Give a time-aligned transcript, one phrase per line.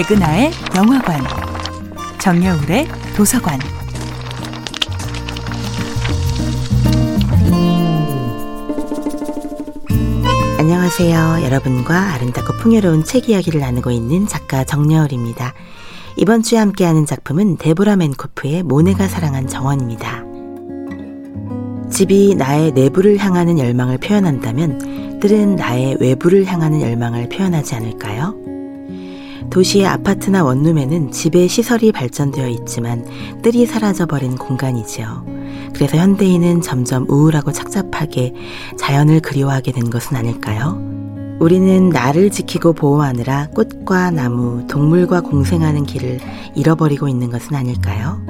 [0.00, 1.20] 백은하의 영화관,
[2.18, 3.58] 정여울의 도서관.
[10.58, 11.42] 안녕하세요.
[11.44, 15.52] 여러분과 아름답고 풍요로운 책 이야기를 나누고 있는 작가 정여울입니다.
[16.16, 20.24] 이번 주에 함께하는 작품은 데보라 맨코프의 모네가 사랑한 정원입니다.
[21.90, 28.59] 집이 나의 내부를 향하는 열망을 표현한다면 뜰은 나의 외부를 향하는 열망을 표현하지 않을까요?
[29.50, 33.04] 도시의 아파트나 원룸에는 집의 시설이 발전되어 있지만
[33.42, 35.26] 뜰이 사라져버린 공간이지요.
[35.74, 38.34] 그래서 현대인은 점점 우울하고 착잡하게
[38.78, 40.80] 자연을 그리워하게 된 것은 아닐까요?
[41.40, 46.20] 우리는 나를 지키고 보호하느라 꽃과 나무, 동물과 공생하는 길을
[46.54, 48.29] 잃어버리고 있는 것은 아닐까요?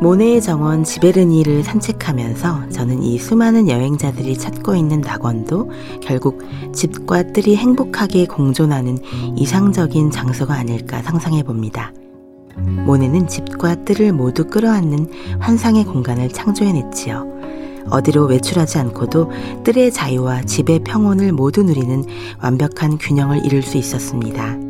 [0.00, 5.70] 모네의 정원 지베르니를 산책하면서 저는 이 수많은 여행자들이 찾고 있는 낙원도
[6.02, 6.42] 결국
[6.74, 8.98] 집과 뜰이 행복하게 공존하는
[9.36, 11.92] 이상적인 장소가 아닐까 상상해 봅니다.
[12.58, 15.08] 모네는 집과 뜰을 모두 끌어안는
[15.40, 17.36] 환상의 공간을 창조해냈지요.
[17.90, 19.30] 어디로 외출하지 않고도
[19.64, 22.04] 뜰의 자유와 집의 평온을 모두 누리는
[22.42, 24.65] 완벽한 균형을 이룰 수 있었습니다.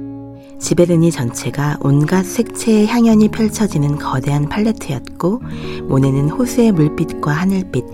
[0.58, 5.42] 지베르니 전체가 온갖 색채의 향연이 펼쳐지는 거대한 팔레트였고
[5.88, 7.84] 모네는 호수의 물빛과 하늘빛,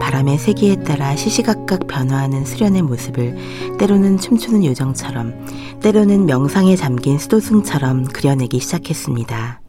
[0.00, 3.36] 바람의 세기에 따라 시시각각 변화하는 수련의 모습을
[3.78, 5.34] 때로는 춤추는 요정처럼
[5.80, 9.60] 때로는 명상에 잠긴 수도승처럼 그려내기 시작했습니다.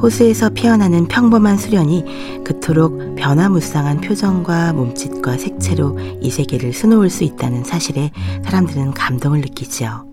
[0.00, 2.04] 호수에서 피어나는 평범한 수련이
[2.44, 8.12] 그토록 변화무쌍한 표정과 몸짓과 색채로 이 세계를 수놓을 수 있다는 사실에
[8.44, 10.06] 사람들은 감동을 느끼지요.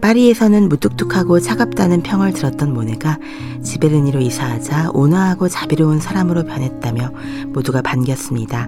[0.00, 3.18] 파리에서는 무뚝뚝하고 차갑다는 평을 들었던 모네가
[3.62, 7.12] 지베르니로 이사하자 온화하고 자비로운 사람으로 변했다며
[7.48, 8.66] 모두가 반겼습니다.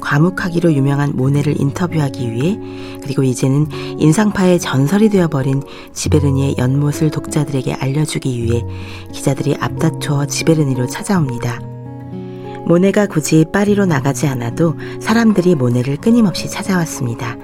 [0.00, 2.58] 과묵하기로 유명한 모네를 인터뷰하기 위해
[3.02, 3.66] 그리고 이제는
[3.98, 8.64] 인상파의 전설이 되어버린 지베르니의 연못을 독자들에게 알려주기 위해
[9.12, 11.60] 기자들이 앞다투어 지베르니로 찾아옵니다.
[12.66, 17.36] 모네가 굳이 파리로 나가지 않아도 사람들이 모네를 끊임없이 찾아왔습니다.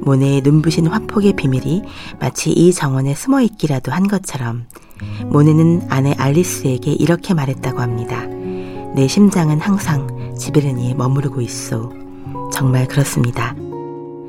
[0.00, 1.82] 모네의 눈부신 화폭의 비밀이
[2.20, 4.66] 마치 이 정원에 숨어 있기라도 한 것처럼
[5.26, 8.24] 모네는 아내 알리스에게 이렇게 말했다고 합니다.
[8.94, 11.92] 내 심장은 항상 지베르니에 머무르고 있어.
[12.52, 13.54] 정말 그렇습니다.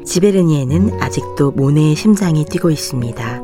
[0.05, 3.43] 지베르니에는 아직도 모네의 심장이 뛰고 있습니다.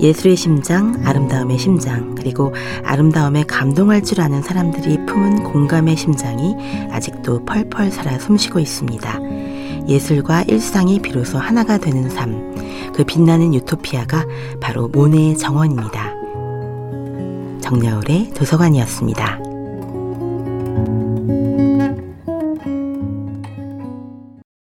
[0.00, 6.56] 예술의 심장, 아름다움의 심장, 그리고 아름다움에 감동할 줄 아는 사람들이 품은 공감의 심장이
[6.90, 9.20] 아직도 펄펄 살아 숨쉬고 있습니다.
[9.88, 12.54] 예술과 일상이 비로소 하나가 되는 삶,
[12.94, 14.24] 그 빛나는 유토피아가
[14.60, 16.14] 바로 모네의 정원입니다.
[17.60, 19.49] 정여울의 도서관이었습니다.